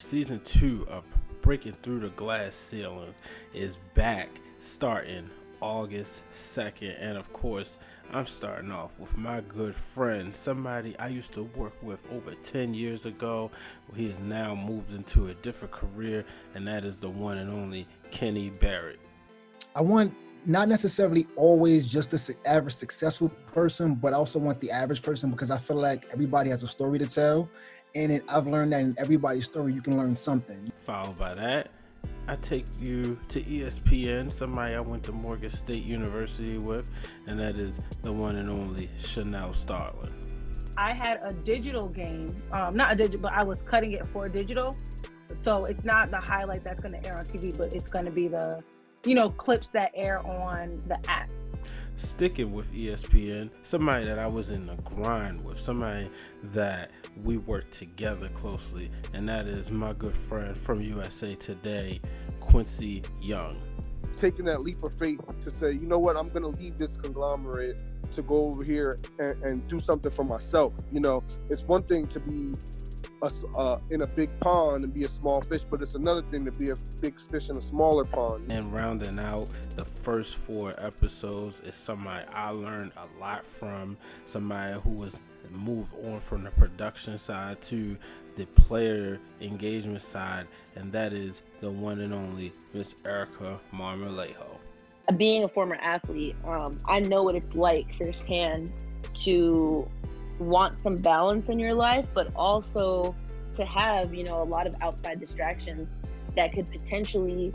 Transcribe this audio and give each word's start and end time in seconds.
Season 0.00 0.40
2 0.44 0.86
of 0.88 1.02
Breaking 1.42 1.74
Through 1.82 1.98
the 1.98 2.10
Glass 2.10 2.54
Ceilings 2.54 3.18
is 3.52 3.78
back 3.94 4.28
starting 4.60 5.28
August 5.60 6.22
2nd. 6.32 6.96
And 7.00 7.18
of 7.18 7.30
course, 7.32 7.78
I'm 8.12 8.24
starting 8.24 8.70
off 8.70 8.96
with 9.00 9.14
my 9.18 9.40
good 9.42 9.74
friend, 9.74 10.32
somebody 10.32 10.96
I 10.98 11.08
used 11.08 11.34
to 11.34 11.42
work 11.42 11.74
with 11.82 11.98
over 12.12 12.32
10 12.32 12.74
years 12.74 13.06
ago. 13.06 13.50
He 13.94 14.08
has 14.08 14.20
now 14.20 14.54
moved 14.54 14.94
into 14.94 15.28
a 15.28 15.34
different 15.34 15.72
career, 15.72 16.24
and 16.54 16.66
that 16.66 16.84
is 16.84 16.98
the 16.98 17.10
one 17.10 17.36
and 17.36 17.50
only 17.50 17.86
Kenny 18.12 18.50
Barrett. 18.50 19.00
I 19.74 19.82
want 19.82 20.14
not 20.46 20.68
necessarily 20.68 21.26
always 21.36 21.84
just 21.84 22.10
the 22.10 22.36
average 22.46 22.74
successful 22.74 23.28
person, 23.52 23.96
but 23.96 24.12
I 24.12 24.16
also 24.16 24.38
want 24.38 24.60
the 24.60 24.70
average 24.70 25.02
person 25.02 25.30
because 25.30 25.50
I 25.50 25.58
feel 25.58 25.76
like 25.76 26.08
everybody 26.12 26.48
has 26.50 26.62
a 26.62 26.68
story 26.68 26.98
to 27.00 27.06
tell. 27.06 27.50
And 27.94 28.12
it, 28.12 28.24
I've 28.28 28.46
learned 28.46 28.72
that 28.72 28.80
in 28.80 28.94
everybody's 28.98 29.46
story, 29.46 29.72
you 29.72 29.80
can 29.80 29.96
learn 29.96 30.14
something. 30.14 30.70
Followed 30.84 31.18
by 31.18 31.34
that, 31.34 31.70
I 32.26 32.36
take 32.36 32.66
you 32.78 33.18
to 33.28 33.40
ESPN, 33.40 34.30
somebody 34.30 34.74
I 34.74 34.80
went 34.80 35.02
to 35.04 35.12
Morgan 35.12 35.50
State 35.50 35.84
University 35.84 36.58
with, 36.58 36.88
and 37.26 37.38
that 37.40 37.56
is 37.56 37.80
the 38.02 38.12
one 38.12 38.36
and 38.36 38.50
only 38.50 38.90
Shanell 38.98 39.54
Starling. 39.54 40.12
I 40.76 40.92
had 40.92 41.20
a 41.24 41.32
digital 41.32 41.88
game, 41.88 42.40
um, 42.52 42.76
not 42.76 42.92
a 42.92 42.96
digital, 42.96 43.20
but 43.20 43.32
I 43.32 43.42
was 43.42 43.62
cutting 43.62 43.92
it 43.92 44.06
for 44.06 44.28
digital. 44.28 44.76
So 45.32 45.64
it's 45.64 45.84
not 45.84 46.10
the 46.10 46.20
highlight 46.20 46.62
that's 46.62 46.80
going 46.80 47.00
to 47.00 47.08
air 47.08 47.18
on 47.18 47.24
TV, 47.24 47.56
but 47.56 47.72
it's 47.72 47.88
going 47.88 48.04
to 48.04 48.10
be 48.10 48.28
the, 48.28 48.62
you 49.04 49.14
know, 49.14 49.30
clips 49.30 49.68
that 49.72 49.90
air 49.94 50.24
on 50.26 50.82
the 50.86 50.98
app 51.10 51.30
sticking 51.98 52.52
with 52.52 52.72
ESPN, 52.72 53.50
somebody 53.60 54.04
that 54.04 54.18
I 54.18 54.26
was 54.26 54.50
in 54.50 54.66
the 54.66 54.76
grind 54.76 55.44
with, 55.44 55.60
somebody 55.60 56.10
that 56.44 56.90
we 57.24 57.38
work 57.38 57.70
together 57.70 58.28
closely, 58.30 58.90
and 59.12 59.28
that 59.28 59.46
is 59.46 59.70
my 59.70 59.92
good 59.92 60.14
friend 60.14 60.56
from 60.56 60.80
USA 60.80 61.34
Today, 61.34 62.00
Quincy 62.40 63.02
Young. 63.20 63.60
Taking 64.16 64.46
that 64.46 64.62
leap 64.62 64.82
of 64.82 64.94
faith 64.94 65.20
to 65.42 65.50
say, 65.50 65.72
you 65.72 65.86
know 65.86 65.98
what, 65.98 66.16
I'm 66.16 66.28
going 66.28 66.42
to 66.42 66.60
leave 66.60 66.76
this 66.78 66.96
conglomerate 66.96 67.78
to 68.12 68.22
go 68.22 68.46
over 68.46 68.64
here 68.64 68.98
and, 69.18 69.42
and 69.42 69.68
do 69.68 69.78
something 69.78 70.10
for 70.10 70.24
myself. 70.24 70.72
You 70.92 71.00
know, 71.00 71.22
it's 71.50 71.62
one 71.62 71.82
thing 71.82 72.06
to 72.08 72.20
be 72.20 72.54
a, 73.22 73.30
uh, 73.56 73.80
in 73.90 74.02
a 74.02 74.06
big 74.06 74.28
pond 74.40 74.84
and 74.84 74.92
be 74.92 75.04
a 75.04 75.08
small 75.08 75.40
fish, 75.40 75.64
but 75.64 75.82
it's 75.82 75.94
another 75.94 76.22
thing 76.22 76.44
to 76.44 76.52
be 76.52 76.70
a 76.70 76.76
big 77.00 77.20
fish 77.20 77.50
in 77.50 77.56
a 77.56 77.62
smaller 77.62 78.04
pond. 78.04 78.50
And 78.50 78.72
rounding 78.72 79.18
out 79.18 79.48
the 79.76 79.84
first 79.84 80.36
four 80.36 80.74
episodes 80.78 81.60
is 81.60 81.74
somebody 81.74 82.26
I 82.32 82.50
learned 82.50 82.92
a 82.96 83.20
lot 83.20 83.46
from, 83.46 83.96
somebody 84.26 84.78
who 84.80 84.90
was 84.90 85.18
moved 85.50 85.94
on 86.04 86.20
from 86.20 86.44
the 86.44 86.50
production 86.50 87.18
side 87.18 87.60
to 87.62 87.96
the 88.36 88.46
player 88.46 89.18
engagement 89.40 90.02
side, 90.02 90.46
and 90.76 90.92
that 90.92 91.12
is 91.12 91.42
the 91.60 91.70
one 91.70 92.00
and 92.00 92.14
only 92.14 92.52
Miss 92.72 92.94
Erika 93.04 93.58
Marmolejo. 93.72 94.58
Being 95.16 95.44
a 95.44 95.48
former 95.48 95.76
athlete, 95.76 96.36
um, 96.44 96.78
I 96.86 97.00
know 97.00 97.22
what 97.22 97.34
it's 97.34 97.56
like 97.56 97.92
firsthand 97.96 98.70
to 99.14 99.88
want 100.38 100.78
some 100.78 100.96
balance 100.96 101.48
in 101.48 101.58
your 101.58 101.74
life, 101.74 102.06
but 102.14 102.34
also 102.34 103.14
to 103.54 103.64
have, 103.64 104.14
you 104.14 104.24
know, 104.24 104.42
a 104.42 104.44
lot 104.44 104.66
of 104.66 104.74
outside 104.82 105.20
distractions 105.20 105.88
that 106.36 106.52
could 106.52 106.70
potentially 106.70 107.52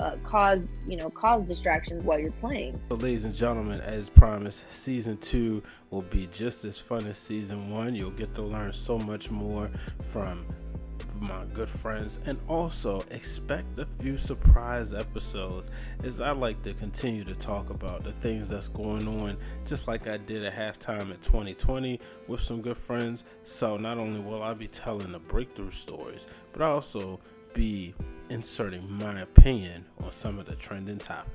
uh, 0.00 0.16
cause, 0.24 0.66
you 0.86 0.96
know, 0.96 1.08
cause 1.10 1.44
distractions 1.44 2.02
while 2.02 2.18
you're 2.18 2.32
playing. 2.32 2.80
So, 2.88 2.96
ladies 2.96 3.24
and 3.24 3.34
gentlemen, 3.34 3.80
as 3.80 4.10
promised, 4.10 4.70
season 4.72 5.16
two 5.18 5.62
will 5.90 6.02
be 6.02 6.28
just 6.32 6.64
as 6.64 6.78
fun 6.78 7.06
as 7.06 7.18
season 7.18 7.70
one. 7.70 7.94
You'll 7.94 8.10
get 8.10 8.34
to 8.34 8.42
learn 8.42 8.72
so 8.72 8.98
much 8.98 9.30
more 9.30 9.70
from 10.02 10.44
my 11.20 11.44
good 11.54 11.68
friends 11.68 12.18
and 12.26 12.38
also 12.48 13.02
expect 13.10 13.78
a 13.78 13.86
few 14.00 14.16
surprise 14.16 14.94
episodes 14.94 15.70
as 16.02 16.20
I 16.20 16.30
like 16.30 16.62
to 16.62 16.74
continue 16.74 17.24
to 17.24 17.34
talk 17.34 17.70
about 17.70 18.04
the 18.04 18.12
things 18.12 18.48
that's 18.48 18.68
going 18.68 19.06
on 19.06 19.36
just 19.66 19.88
like 19.88 20.06
I 20.06 20.16
did 20.16 20.44
at 20.44 20.54
halftime 20.54 21.10
at 21.10 21.22
2020 21.22 22.00
with 22.28 22.40
some 22.40 22.60
good 22.60 22.76
friends. 22.76 23.24
So 23.44 23.76
not 23.76 23.98
only 23.98 24.20
will 24.20 24.42
I 24.42 24.54
be 24.54 24.66
telling 24.66 25.12
the 25.12 25.18
breakthrough 25.18 25.70
stories 25.70 26.26
but 26.52 26.62
I 26.62 26.66
also 26.66 27.20
be 27.54 27.94
inserting 28.30 28.82
my 28.98 29.20
opinion 29.20 29.84
on 30.02 30.10
some 30.10 30.38
of 30.38 30.46
the 30.46 30.56
trending 30.56 30.98
topics 30.98 31.34